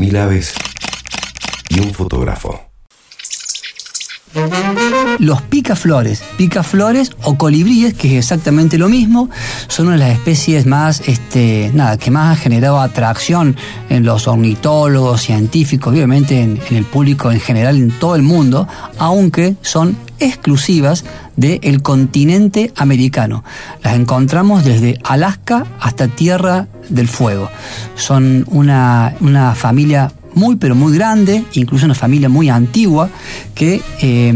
[0.00, 0.54] mil aves
[1.68, 2.58] y un fotógrafo.
[5.18, 9.28] Los picaflores, picaflores o colibríes, que es exactamente lo mismo,
[9.68, 13.56] son una de las especies más, este, nada, que más ha generado atracción
[13.90, 18.66] en los ornitólogos, científicos, obviamente en, en el público en general en todo el mundo,
[18.98, 21.04] aunque son exclusivas
[21.36, 23.44] del continente americano.
[23.82, 27.50] Las encontramos desde Alaska hasta Tierra del Fuego.
[27.96, 33.10] Son una, una familia muy pero muy grande, incluso una familia muy antigua,
[33.54, 34.34] que eh,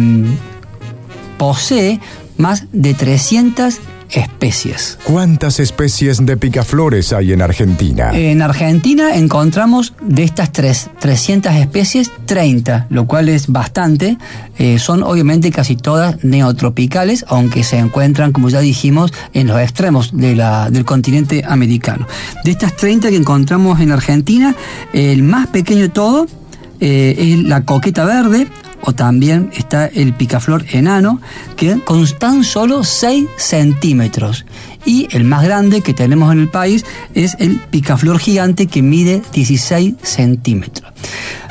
[1.38, 2.00] posee
[2.36, 3.78] más de 300
[4.14, 4.98] especies.
[5.04, 8.10] ¿Cuántas especies de picaflores hay en Argentina?
[8.12, 14.16] En Argentina encontramos de estas tres, 300 especies 30, lo cual es bastante.
[14.58, 20.16] Eh, son obviamente casi todas neotropicales, aunque se encuentran, como ya dijimos, en los extremos
[20.16, 22.06] de la, del continente americano.
[22.44, 24.54] De estas 30 que encontramos en Argentina,
[24.92, 26.26] el más pequeño de todo
[26.80, 28.46] eh, es la coqueta verde,
[28.84, 31.20] o también está el picaflor enano,
[31.56, 34.44] que con tan solo 6 centímetros.
[34.84, 39.22] Y el más grande que tenemos en el país es el picaflor gigante que mide
[39.32, 40.93] 16 centímetros.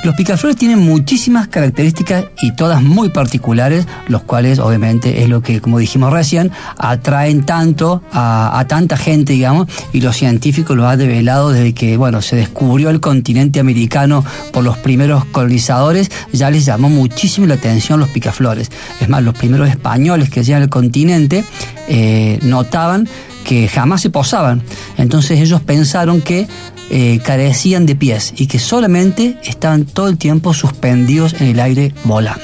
[0.04, 5.62] Los picaflores tienen muchísimas características y todas muy particulares, los cuales obviamente es lo que,
[5.62, 11.52] como dijimos recién, atraen tanto a, tanta gente, digamos, y los científicos lo han develado
[11.52, 16.90] desde que, bueno, se descubrió el continente americano por los primeros colonizadores, ya les llamó
[16.90, 18.72] muchísimo la atención los picaflores.
[19.00, 21.46] Es más, los primeros españoles que llegan al continente
[21.88, 23.08] eh, notaban
[23.44, 24.64] que jamás se posaban.
[24.98, 26.48] Entonces ellos pensaron que
[26.90, 31.94] eh, carecían de pies y que solamente estaban todo el tiempo suspendidos en el aire
[32.04, 32.44] volando.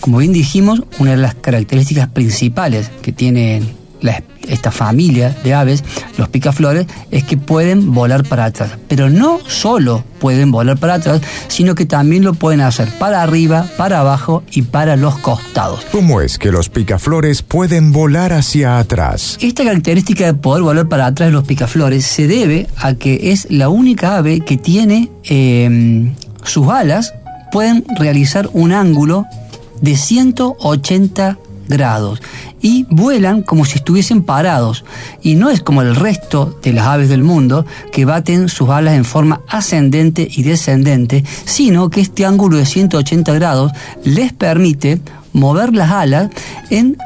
[0.00, 3.68] Como bien dijimos, una de las características principales que tienen
[4.00, 5.84] la, esta familia de aves,
[6.16, 8.72] los picaflores, es que pueden volar para atrás.
[8.88, 13.66] Pero no solo pueden volar para atrás, sino que también lo pueden hacer para arriba,
[13.76, 15.86] para abajo y para los costados.
[15.92, 19.38] ¿Cómo es que los picaflores pueden volar hacia atrás?
[19.40, 23.46] Esta característica de poder volar para atrás de los picaflores se debe a que es
[23.50, 26.12] la única ave que tiene eh,
[26.44, 27.14] sus alas,
[27.52, 29.26] pueden realizar un ángulo
[29.80, 31.38] de 180
[31.68, 32.20] grados
[32.60, 34.84] y vuelan como si estuviesen parados.
[35.22, 38.94] Y no es como el resto de las aves del mundo que baten sus alas
[38.94, 43.72] en forma ascendente y descendente, sino que este ángulo de 180 grados
[44.04, 45.00] les permite
[45.32, 46.30] mover las alas
[46.70, 46.96] en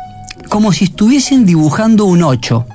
[0.48, 2.66] como si estuviesen dibujando un 8.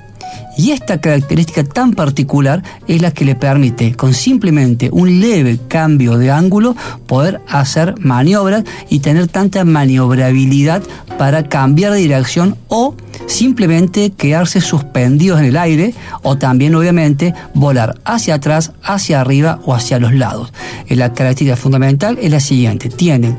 [0.58, 6.18] Y esta característica tan particular es la que le permite, con simplemente un leve cambio
[6.18, 6.76] de ángulo,
[7.06, 10.82] poder hacer maniobras y tener tanta maniobrabilidad
[11.20, 12.96] para cambiar de dirección o
[13.28, 19.76] simplemente quedarse suspendidos en el aire o también obviamente volar hacia atrás, hacia arriba o
[19.76, 20.54] hacia los lados.
[20.90, 23.38] La característica fundamental es la siguiente, tienen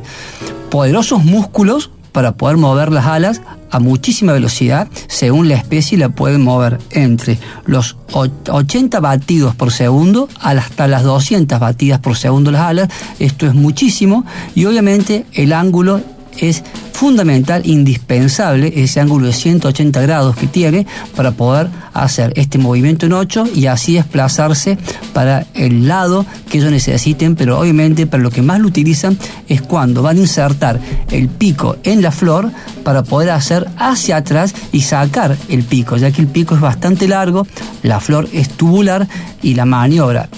[0.71, 3.41] poderosos músculos para poder mover las alas
[3.71, 10.29] a muchísima velocidad, según la especie la pueden mover entre los 80 batidos por segundo
[10.41, 12.89] hasta las 200 batidas por segundo las alas.
[13.19, 14.25] Esto es muchísimo
[14.55, 16.01] y obviamente el ángulo
[16.41, 16.63] es
[16.93, 23.13] fundamental, indispensable, ese ángulo de 180 grados que tiene para poder hacer este movimiento en
[23.13, 24.79] 8 y así desplazarse
[25.13, 29.17] para el lado que ellos necesiten, pero obviamente para lo que más lo utilizan
[29.49, 32.51] es cuando van a insertar el pico en la flor
[32.83, 37.07] para poder hacer hacia atrás y sacar el pico, ya que el pico es bastante
[37.07, 37.47] largo,
[37.83, 39.07] la flor es tubular
[39.43, 40.29] y la maniobra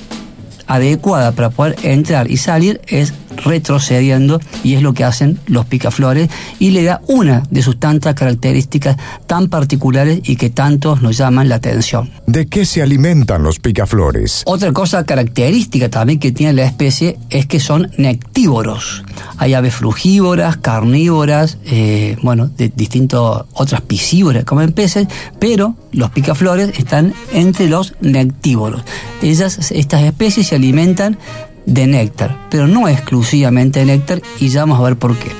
[0.66, 3.12] adecuada para poder entrar y salir es
[3.44, 6.28] retrocediendo y es lo que hacen los picaflores
[6.58, 8.96] y le da una de sus tantas características
[9.26, 12.10] tan particulares y que tantos nos llaman la atención.
[12.26, 14.42] ¿De qué se alimentan los picaflores?
[14.46, 19.04] Otra cosa característica también que tiene la especie es que son nectívoros.
[19.38, 23.20] Hay aves frugívoras, carnívoras, eh, bueno, de distintas
[23.52, 25.08] otras piscívoras como en peces,
[25.38, 28.82] pero los picaflores están entre los nectívoros.
[29.22, 31.18] Ellas, estas especies se alimentan
[31.66, 35.30] de néctar, pero no exclusivamente de néctar y ya vamos a ver por qué.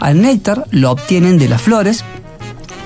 [0.00, 2.04] Al néctar lo obtienen de las flores,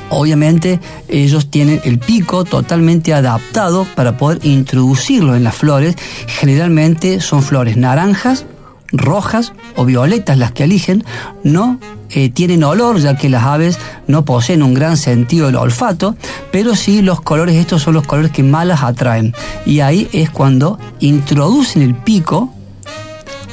[0.08, 5.96] obviamente ellos tienen el pico totalmente adaptado para poder introducirlo en las flores,
[6.26, 8.46] generalmente son flores naranjas,
[8.92, 11.04] rojas o violetas las que eligen,
[11.42, 11.78] no
[12.10, 16.14] eh, tienen olor, ya que las aves no poseen un gran sentido del olfato,
[16.50, 19.34] pero sí los colores, estos son los colores que más las atraen.
[19.64, 22.52] Y ahí es cuando introducen el pico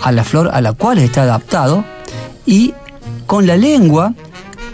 [0.02, 1.84] a la flor a la cual está adaptado
[2.46, 2.74] y
[3.26, 4.14] con la lengua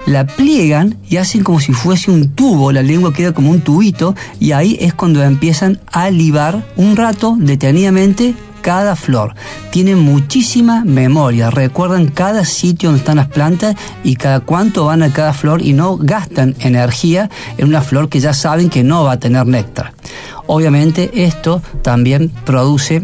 [0.05, 4.15] la pliegan y hacen como si fuese un tubo, la lengua queda como un tubito
[4.39, 9.35] y ahí es cuando empiezan a libar un rato detenidamente cada flor.
[9.69, 15.13] Tienen muchísima memoria, recuerdan cada sitio donde están las plantas y cada cuánto van a
[15.13, 19.13] cada flor y no gastan energía en una flor que ya saben que no va
[19.13, 19.93] a tener néctar.
[20.47, 23.03] Obviamente esto también produce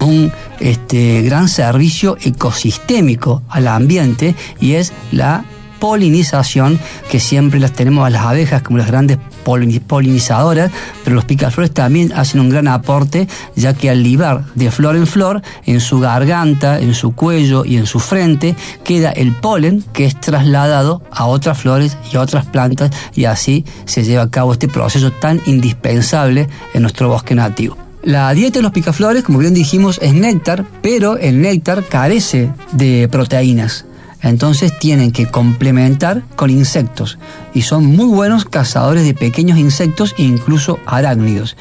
[0.00, 5.44] un este, gran servicio ecosistémico al ambiente y es la
[5.80, 6.78] polinización,
[7.10, 9.18] que siempre las tenemos a las abejas como las grandes
[9.86, 10.70] polinizadoras,
[11.02, 13.26] pero los picaflores también hacen un gran aporte,
[13.56, 17.78] ya que al libar de flor en flor, en su garganta, en su cuello y
[17.78, 18.54] en su frente,
[18.84, 23.64] queda el polen que es trasladado a otras flores y a otras plantas, y así
[23.86, 27.89] se lleva a cabo este proceso tan indispensable en nuestro bosque nativo.
[28.02, 33.08] La dieta de los picaflores, como bien dijimos, es néctar, pero el néctar carece de
[33.10, 33.84] proteínas.
[34.22, 37.18] Entonces tienen que complementar con insectos
[37.54, 41.56] y son muy buenos cazadores de pequeños insectos e incluso arácnidos.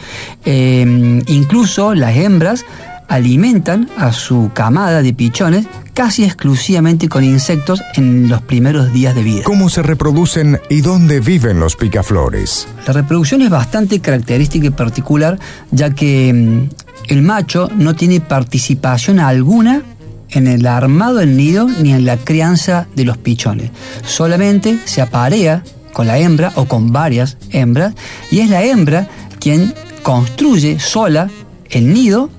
[0.46, 2.66] Em, incluso las hembras
[3.10, 9.24] alimentan a su camada de pichones casi exclusivamente con insectos en los primeros días de
[9.24, 9.44] vida.
[9.44, 12.68] ¿Cómo se reproducen y dónde viven los picaflores?
[12.88, 15.38] La reproducción es bastante característica y particular,
[15.72, 16.70] ya que em,
[17.08, 19.84] el macho no tiene participación alguna
[20.30, 23.72] en el armado del nido ni en la crianza de los pichones.
[24.06, 27.94] Solamente se aparea con la hembra o con varias hembras
[28.32, 29.08] y es la hembra
[29.40, 29.74] quien
[30.04, 31.30] construye sola
[31.70, 32.30] el nido,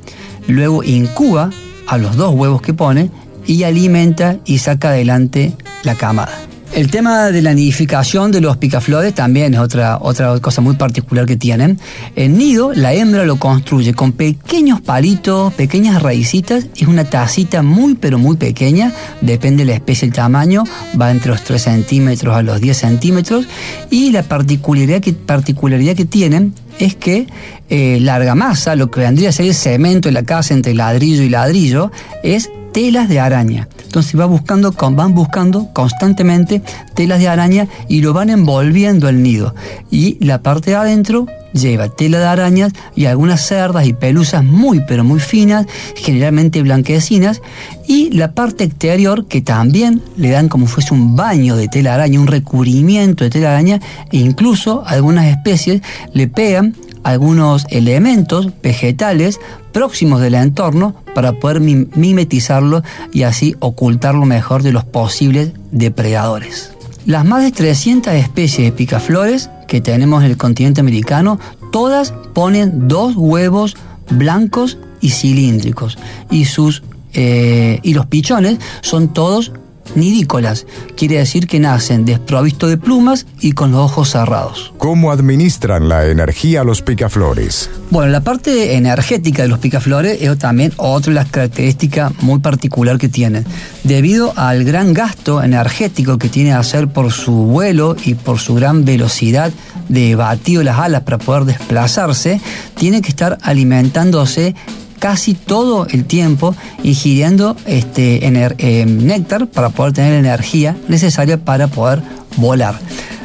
[0.50, 1.50] luego incuba
[1.86, 3.10] a los dos huevos que pone
[3.46, 5.52] y alimenta y saca adelante
[5.82, 6.39] la camada.
[6.72, 11.26] El tema de la nidificación de los picaflores también es otra, otra cosa muy particular
[11.26, 11.80] que tienen.
[12.14, 16.66] El nido, la hembra lo construye con pequeños palitos, pequeñas raicitas.
[16.76, 18.92] Es una tacita muy, pero muy pequeña.
[19.20, 20.62] Depende de la especie, el tamaño.
[20.98, 23.46] Va entre los 3 centímetros a los 10 centímetros.
[23.90, 27.26] Y la particularidad que, particularidad que tienen es que
[27.68, 31.24] eh, la argamasa, lo que vendría a ser el cemento de la casa entre ladrillo
[31.24, 31.90] y ladrillo,
[32.22, 33.68] es telas de araña.
[33.90, 36.62] Entonces va buscando, van buscando constantemente
[36.94, 39.52] telas de araña y lo van envolviendo el nido.
[39.90, 44.80] Y la parte de adentro lleva tela de arañas y algunas cerdas y pelusas muy
[44.86, 45.66] pero muy finas,
[45.96, 47.42] generalmente blanquecinas,
[47.88, 52.20] y la parte exterior que también le dan como fuese un baño de tela araña,
[52.20, 53.80] un recubrimiento de tela araña,
[54.12, 55.82] e incluso algunas especies
[56.12, 59.40] le pegan algunos elementos vegetales
[59.72, 62.82] próximos del entorno para poder mimetizarlo
[63.12, 66.72] y así ocultarlo mejor de los posibles depredadores.
[67.06, 71.38] Las más de 300 especies de picaflores que tenemos en el continente americano,
[71.72, 73.76] todas ponen dos huevos
[74.10, 75.96] blancos y cilíndricos
[76.30, 76.82] y sus
[77.14, 79.52] eh, y los pichones son todos
[79.94, 80.66] nidícolas,
[80.96, 84.72] quiere decir que nacen desprovistos de plumas y con los ojos cerrados.
[84.78, 87.70] ¿Cómo administran la energía los picaflores?
[87.90, 92.98] Bueno, la parte energética de los picaflores es también otra de las características muy particular
[92.98, 93.44] que tienen.
[93.84, 98.54] Debido al gran gasto energético que tiene que hacer por su vuelo y por su
[98.54, 99.52] gran velocidad
[99.88, 102.40] de batido las alas para poder desplazarse,
[102.76, 104.54] tiene que estar alimentándose
[105.00, 106.54] casi todo el tiempo
[106.84, 112.02] ingiriendo este, eh, néctar para poder tener energía necesaria para poder
[112.36, 112.78] volar.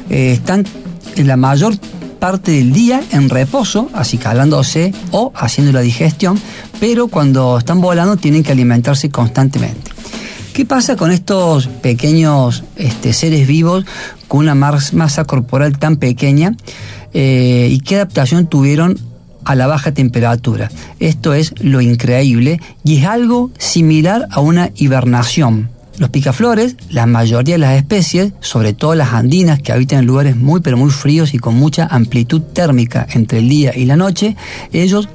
[0.10, 0.66] Eh, están
[1.16, 1.78] en la mayor
[2.20, 6.40] parte del día en reposo, así calándose o haciendo la digestión,
[6.80, 9.92] pero cuando están volando tienen que alimentarse constantemente.
[10.54, 13.86] ¿Qué pasa con estos pequeños este, seres vivos
[14.30, 16.56] con una masa corporal tan pequeña
[17.14, 18.98] eh, y qué adaptación tuvieron
[19.46, 20.70] a la baja temperatura.
[21.00, 25.70] Esto es lo increíble y es algo similar a una hibernación.
[25.98, 30.36] Los picaflores, la mayoría de las especies, sobre todo las andinas que habitan en lugares
[30.36, 34.36] muy pero muy fríos y con mucha amplitud térmica entre el día y la noche,
[34.74, 35.08] ellos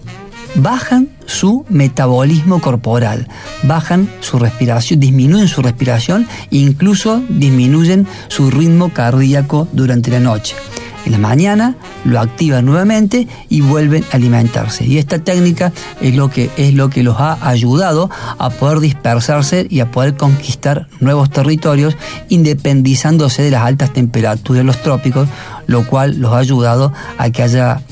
[0.54, 3.28] bajan su metabolismo corporal,
[3.62, 10.56] bajan su respiración, disminuyen su respiración e incluso disminuyen su ritmo cardíaco durante la noche
[11.04, 14.85] en la mañana, lo activan nuevamente y vuelven a alimentarse.
[14.85, 19.66] Y esta técnica es lo que, es lo que los ha ayudado a poder dispersarse
[19.69, 21.97] y a poder conquistar nuevos territorios
[22.28, 25.28] independizándose de las altas temperaturas de los trópicos,
[25.66, 27.83] lo cual los ha ayudado a que haya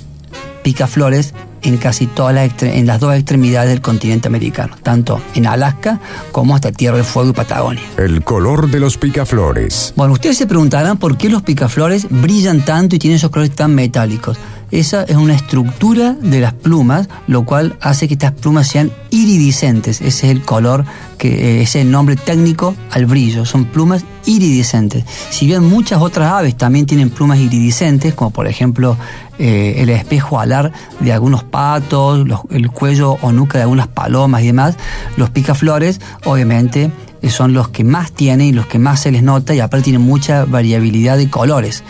[0.63, 6.01] picaflores en casi todas las, en las dos extremidades del continente americano, tanto en Alaska
[6.33, 7.83] como hasta Tierra del Fuego y Patagonia.
[7.97, 9.93] El color de los picaflores.
[9.97, 13.75] Bueno, ustedes se preguntarán por qué los picaflores brillan tanto y tienen esos colores tan
[13.75, 14.39] metálicos.
[14.71, 20.01] esa es una estructura de las plumas, lo cual hace que estas plumas sean iridiscentes.
[20.01, 20.85] Ese es el color,
[21.17, 23.45] que eh, ese es el nombre técnico al brillo.
[23.45, 25.05] Son plumas iridiscentes.
[25.31, 28.97] Si bien muchas otras aves también tienen plumas iridiscentes, como por ejemplo
[29.39, 34.49] eh, el espejo alar de algunos patos, el cuello o nuca de algunas palomas y
[34.49, 34.77] demás,
[35.17, 36.91] los picaflores obviamente
[37.23, 39.85] eh, son los que más tienen y los que más se les nota y aparte
[39.85, 41.83] tienen mucha variabilidad de colores.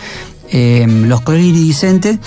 [0.51, 2.19] Em, los colores iridiscentes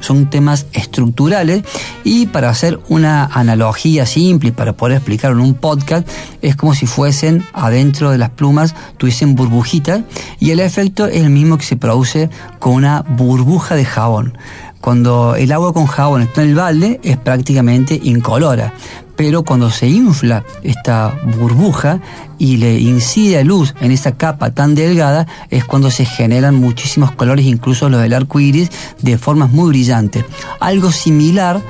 [0.00, 1.62] son temas estructurales
[2.04, 6.06] y para hacer una analogía simple y para poder explicarlo en un podcast
[6.42, 10.02] es como si fuesen adentro de las plumas tuviesen burbujitas
[10.38, 12.28] y el efecto es el mismo que se produce
[12.58, 14.36] con una burbuja de jabón.
[14.80, 18.72] Cuando el agua con jabón está en el balde es prácticamente incolora,
[19.20, 22.00] pero cuando se infla esta burbuja
[22.38, 27.44] y le incide luz en esa capa tan delgada es cuando se generan muchísimos colores,
[27.44, 28.70] incluso los del arco iris,
[29.02, 30.24] de formas muy brillantes.
[30.58, 31.60] Algo similar,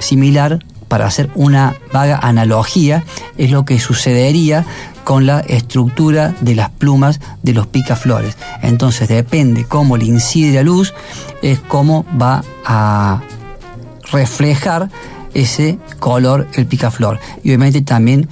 [0.00, 3.04] similar para hacer una vaga analogía,
[3.38, 4.64] es lo que sucedería
[5.04, 8.36] con la estructura de las plumas de los picaflores.
[8.62, 10.92] Entonces depende cómo le incide la luz,
[11.40, 13.20] es cómo va a
[14.10, 14.88] reflejar
[15.36, 17.20] ese color el picaflor.
[17.44, 18.28] Y obviamente también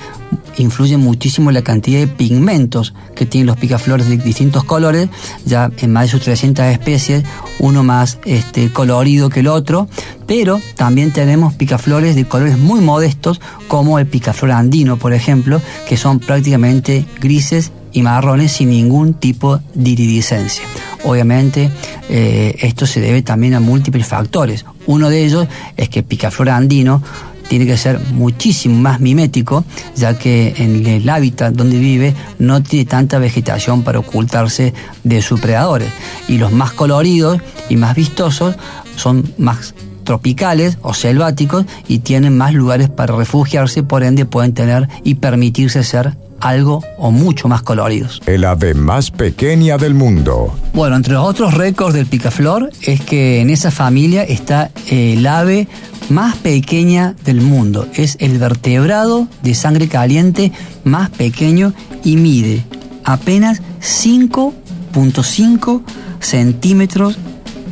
[0.56, 5.08] influye muchísimo la cantidad de pigmentos que tienen los picaflores de distintos colores,
[5.44, 7.25] ya en más de sus 300 especies,
[7.58, 9.88] uno más este, colorido que el otro,
[10.26, 15.96] pero también tenemos picaflores de colores muy modestos, como el picaflor andino, por ejemplo, que
[15.96, 20.64] son prácticamente grises y marrones sin ningún tipo de iridiscencia.
[21.04, 21.70] Obviamente
[22.08, 24.64] eh, esto se debe también a múltiples factores.
[24.87, 27.03] Uno de ellos es que picaflor andino
[27.49, 29.64] tiene que ser muchísimo más mimético,
[29.97, 34.73] ya que en el hábitat donde vive no tiene tanta vegetación para ocultarse
[35.03, 35.88] de sus predadores.
[36.29, 38.57] Y los más coloridos y más vistosos
[38.97, 39.75] son más
[40.05, 45.83] tropicales o selváticos y tienen más lugares para refugiarse, por ende pueden tener y permitirse
[45.83, 48.20] ser algo o mucho más coloridos.
[48.26, 50.54] El ave más pequeña del mundo.
[50.74, 55.68] Bueno, entre los otros récords del picaflor es que en esa familia está el ave
[56.10, 57.88] más pequeña del mundo.
[57.94, 60.52] Es el vertebrado de sangre caliente
[60.84, 61.72] más pequeño
[62.04, 62.62] y mide
[63.04, 65.82] apenas 5.5
[66.20, 67.18] centímetros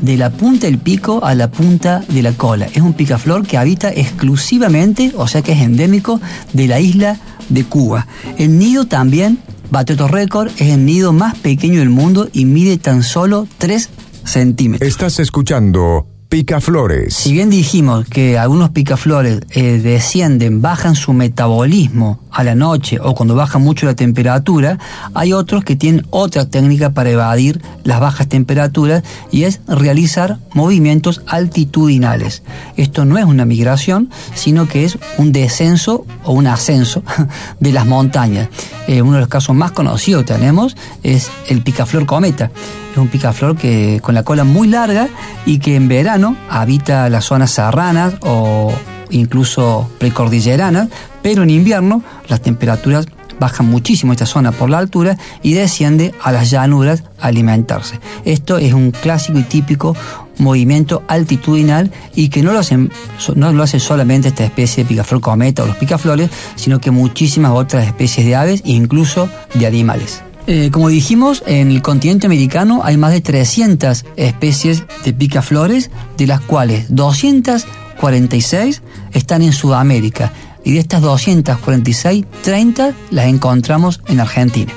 [0.01, 2.67] de la punta del pico a la punta de la cola.
[2.75, 6.21] Es un picaflor que habita exclusivamente, o sea que es endémico,
[6.53, 7.19] de la isla
[7.53, 8.07] de Cuba.
[8.39, 9.39] El nido también
[9.71, 13.89] bate otro récord, es el nido más pequeño del mundo y mide tan solo 3
[14.25, 14.89] centímetros.
[14.89, 17.13] Estás escuchando picaflores.
[17.13, 23.15] Si bien dijimos que algunos picaflores eh, descienden, bajan su metabolismo a la noche o
[23.15, 24.79] cuando baja mucho la temperatura,
[25.13, 31.21] hay otros que tienen otra técnica para evadir las bajas temperaturas y es realizar movimientos
[31.27, 32.43] altitudinales.
[32.79, 37.03] Esto no es una migración, sino que es un descenso o un ascenso
[37.61, 38.49] de las montañas.
[38.89, 42.51] Eh, uno de los casos más conocidos tenemos es el picaflor cometa
[42.93, 45.09] es un picaflor que con la cola muy larga
[45.47, 48.73] y que en verano habita las zonas serranas o
[49.11, 50.89] incluso precordilleranas,
[51.23, 53.07] pero en invierno las temperaturas
[53.39, 57.99] bajan muchísimo esta zona por la altura y desciende a las llanuras a alimentarse.
[58.25, 59.97] Esto es un clásico y típico
[60.39, 62.93] movimiento altitudinal y que no lo, hacen,
[63.35, 67.53] no lo hace solamente esta especie de picaflor cometa o los picaflores, sino que muchísimas
[67.53, 70.23] otras especies de aves e incluso de animales.
[70.47, 76.27] Eh, como dijimos, en el continente americano hay más de 300 especies de picaflores, de
[76.27, 78.83] las cuales 246
[79.13, 80.33] están en Sudamérica
[80.65, 84.73] y de estas 246, 30 las encontramos en Argentina.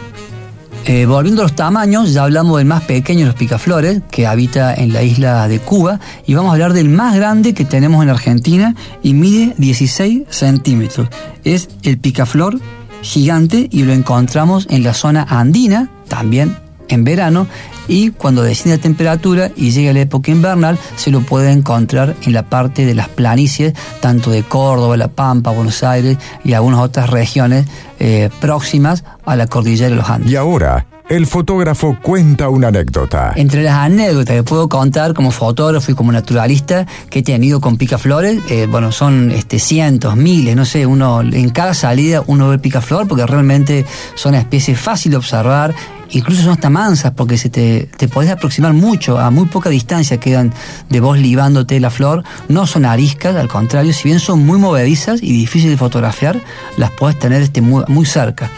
[0.88, 4.72] Eh, volviendo a los tamaños, ya hablamos del más pequeño de los picaflores, que habita
[4.72, 8.10] en la isla de Cuba, y vamos a hablar del más grande que tenemos en
[8.12, 11.10] Argentina y mide 16 centímetros.
[11.44, 12.60] Es el picaflor
[13.06, 16.58] gigante y lo encontramos en la zona andina, también
[16.88, 17.48] en verano,
[17.88, 22.34] y cuando desciende la temperatura y llega la época invernal, se lo puede encontrar en
[22.34, 27.10] la parte de las planicies, tanto de Córdoba, La Pampa, Buenos Aires y algunas otras
[27.10, 27.66] regiones
[28.00, 30.32] eh, próximas a la cordillera de los Andes.
[30.32, 33.34] Y ahora, el fotógrafo cuenta una anécdota.
[33.36, 37.78] Entre las anécdotas que puedo contar como fotógrafo y como naturalista que he tenido con
[37.78, 42.60] picaflores, eh, bueno, son este, cientos, miles, no sé, uno en cada salida uno ve
[42.60, 43.86] picaflor porque realmente
[44.16, 45.76] son especies fáciles de observar,
[46.16, 50.18] incluso son hasta mansas porque se te, te podés aproximar mucho, a muy poca distancia
[50.18, 50.54] quedan
[50.90, 55.22] de vos libándote la flor, no son ariscas, al contrario, si bien son muy movedizas
[55.22, 56.42] y difíciles de fotografiar,
[56.78, 58.50] las podés tener este, muy, muy cerca.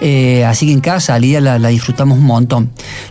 [0.00, 2.70] Eh, así que en cada salida la, la disfrutamos un montón.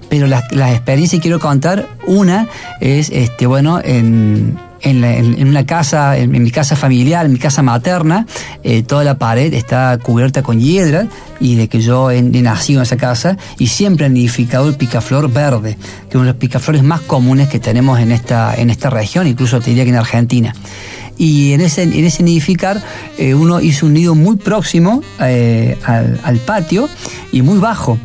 [0.09, 2.47] Pero las, las experiencias que quiero contar, una
[2.79, 8.25] es, este, bueno, en, en, una casa, en, mi casa familiar, en mi casa materna,
[8.63, 11.07] eh, toda la pared está cubierta con hiedra
[11.39, 15.31] y de que yo he, nacido en esa casa y siempre han nidificado el picaflor
[15.31, 18.89] verde, que es uno de los picaflores más comunes que tenemos en esta, en esta
[18.89, 20.53] región, incluso te diría que en Argentina.
[21.17, 22.81] Y en ese, en ese nidificar
[23.17, 26.87] eh, uno hizo un nido muy próximo eh, al patio
[27.31, 27.97] y muy bajo.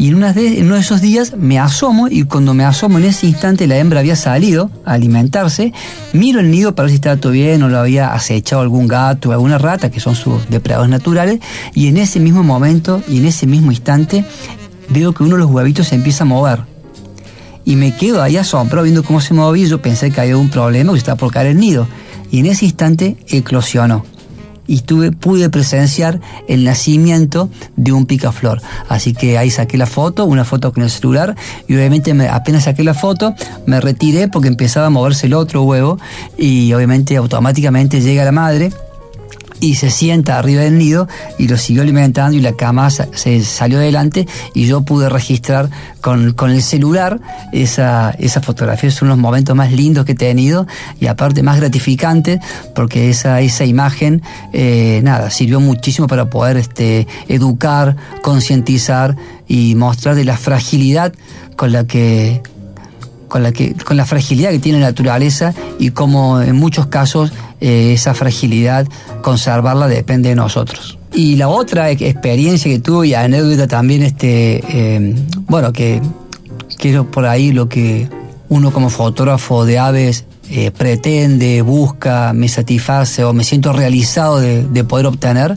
[0.00, 3.26] Y en, de- uno de esos días me asomo y cuando me asomo en ese
[3.26, 5.74] instante la hembra había salido a alimentarse,
[6.14, 9.28] miro el nido para ver si estaba todo bien o lo había acechado algún gato
[9.28, 11.40] o alguna rata, que son sus depredadores naturales,
[11.74, 14.24] y en ese mismo momento y en ese mismo instante
[14.88, 16.60] veo que uno de los huevitos se empieza a mover.
[17.66, 20.92] Y me quedo ahí asombrado viendo cómo se movía yo pensé que había un problema,
[20.92, 21.86] que estaba por caer el nido.
[22.30, 24.06] Y en ese instante eclosionó
[24.70, 28.62] y pude presenciar el nacimiento de un picaflor.
[28.88, 31.34] Así que ahí saqué la foto, una foto con el celular,
[31.66, 33.34] y obviamente me- apenas saqué la foto,
[33.66, 35.98] me retiré porque empezaba a moverse el otro huevo,
[36.38, 38.72] y obviamente automáticamente llega la madre
[39.60, 43.78] y se sienta arriba del nido y lo siguió alimentando y la cama se salió
[43.78, 47.20] adelante y yo pude registrar con, con el celular
[47.52, 48.88] esa, esa fotografía.
[48.88, 50.66] Es uno de los momentos más lindos que he tenido
[50.98, 52.40] y aparte más gratificantes
[52.74, 60.14] porque esa, esa imagen, eh, nada, sirvió muchísimo para poder este, educar, concientizar y mostrar
[60.14, 61.12] de la fragilidad
[61.56, 62.42] con la que
[63.30, 67.32] con la, que, con la fragilidad que tiene la naturaleza y cómo en muchos casos
[67.62, 68.86] eh, esa fragilidad
[69.22, 70.98] conservarla depende de nosotros.
[71.14, 75.14] Y la otra ex- experiencia que tuve y anécdota también, este, eh,
[75.48, 76.02] bueno, que
[76.76, 78.08] quiero por ahí lo que
[78.48, 84.64] uno como fotógrafo de aves eh, pretende, busca, me satisface o me siento realizado de,
[84.64, 85.56] de poder obtener,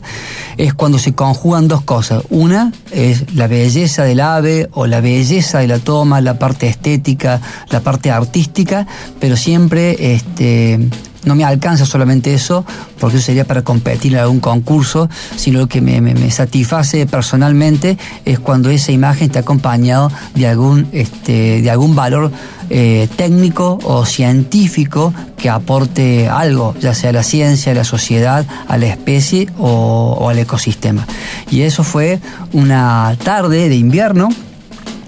[0.56, 2.22] es cuando se conjugan dos cosas.
[2.30, 7.40] Una es la belleza del ave o la belleza de la toma, la parte estética,
[7.70, 8.86] la parte artística,
[9.18, 10.78] pero siempre este,
[11.24, 12.64] no me alcanza solamente eso,
[12.98, 17.96] porque eso sería para competir en algún concurso, sino lo que me, me- satisface personalmente
[18.24, 22.30] es cuando esa imagen está acompañado de algún, este, de algún valor
[22.70, 28.46] eh, técnico o científico que aporte algo, ya sea a la ciencia, a la sociedad,
[28.68, 31.06] a la especie o, o al ecosistema.
[31.50, 32.20] Y eso fue
[32.52, 34.28] una tarde de invierno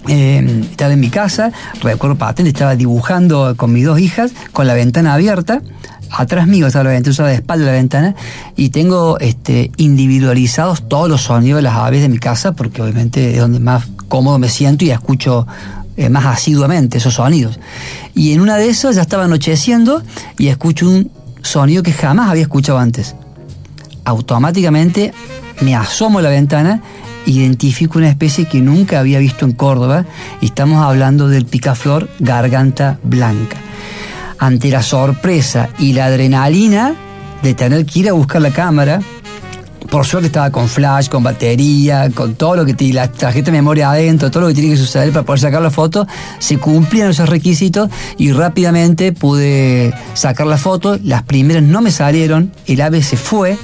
[0.08, 4.74] eh, estaba en mi casa, recuerdo patente, estaba dibujando con mis dos hijas, con la
[4.74, 5.62] ventana abierta.
[6.10, 8.14] Atrás mío estaba la ventana, estaba de espalda la ventana,
[8.54, 13.34] y tengo este, individualizados todos los sonidos de las aves de mi casa, porque obviamente
[13.34, 15.46] es donde más cómodo me siento y escucho
[15.96, 17.58] eh, más asiduamente esos sonidos.
[18.14, 20.02] Y en una de esas ya estaba anocheciendo
[20.38, 21.10] y escucho un
[21.42, 23.14] sonido que jamás había escuchado antes
[24.06, 25.12] automáticamente
[25.60, 26.80] me asomo a la ventana,
[27.26, 30.06] identifico una especie que nunca había visto en Córdoba
[30.40, 33.58] estamos hablando del picaflor garganta blanca.
[34.38, 36.94] Ante la sorpresa y la adrenalina
[37.42, 39.00] de tener que ir a buscar la cámara,
[39.90, 43.58] por suerte estaba con flash, con batería, con todo lo que tiene, la tarjeta de
[43.58, 46.06] memoria adentro, todo lo que tiene que suceder para poder sacar la foto,
[46.38, 50.98] se cumplían esos requisitos y rápidamente pude sacar la foto.
[51.02, 53.56] Las primeras no me salieron, el ave se fue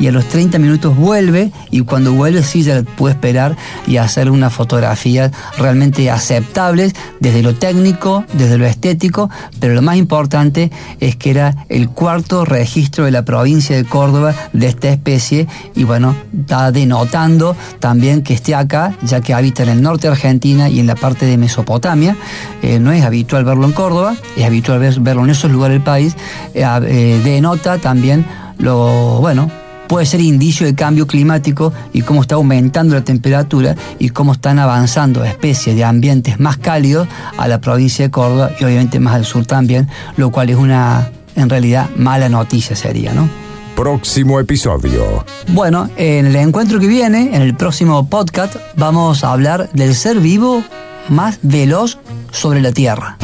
[0.00, 4.30] y a los 30 minutos vuelve y cuando vuelve sí ya pude esperar y hacer
[4.30, 11.16] unas fotografías realmente aceptables desde lo técnico, desde lo estético, pero lo más importante es
[11.16, 16.14] que era el cuarto registro de la provincia de Córdoba de esta especie y bueno,
[16.40, 20.80] está denotando también que esté acá, ya que habita en el norte de Argentina y
[20.80, 22.16] en la parte de Mesopotamia.
[22.62, 25.82] Eh, no es habitual verlo en Córdoba, es habitual ver- verlo en esos lugares del
[25.84, 26.16] país.
[26.54, 28.24] Eh, eh, denota también
[28.58, 29.50] lo, bueno,
[29.92, 34.58] puede ser indicio de cambio climático y cómo está aumentando la temperatura y cómo están
[34.58, 39.26] avanzando especies de ambientes más cálidos a la provincia de Córdoba y obviamente más al
[39.26, 43.28] sur también, lo cual es una, en realidad, mala noticia sería, ¿no?
[43.76, 45.26] Próximo episodio.
[45.48, 50.20] Bueno, en el encuentro que viene, en el próximo podcast, vamos a hablar del ser
[50.20, 50.64] vivo
[51.10, 51.98] más veloz
[52.30, 53.18] sobre la Tierra.